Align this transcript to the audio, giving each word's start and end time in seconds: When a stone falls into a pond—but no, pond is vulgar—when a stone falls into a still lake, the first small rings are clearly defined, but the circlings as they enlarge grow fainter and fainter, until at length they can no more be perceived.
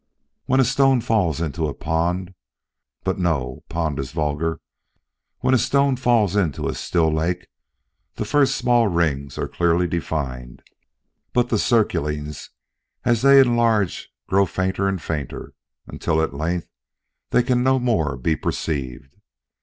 When 0.47 0.59
a 0.59 0.63
stone 0.65 0.99
falls 0.99 1.39
into 1.39 1.67
a 1.67 1.75
pond—but 1.75 3.19
no, 3.19 3.63
pond 3.69 3.99
is 3.99 4.13
vulgar—when 4.13 5.53
a 5.53 5.59
stone 5.59 5.95
falls 5.95 6.35
into 6.35 6.67
a 6.67 6.73
still 6.73 7.13
lake, 7.13 7.45
the 8.15 8.25
first 8.25 8.55
small 8.55 8.87
rings 8.87 9.37
are 9.37 9.47
clearly 9.47 9.85
defined, 9.85 10.63
but 11.33 11.49
the 11.49 11.59
circlings 11.59 12.49
as 13.05 13.21
they 13.21 13.39
enlarge 13.41 14.09
grow 14.27 14.47
fainter 14.47 14.87
and 14.87 15.03
fainter, 15.03 15.53
until 15.85 16.19
at 16.23 16.33
length 16.33 16.67
they 17.29 17.43
can 17.43 17.61
no 17.61 17.77
more 17.77 18.17
be 18.17 18.35
perceived. 18.35 19.15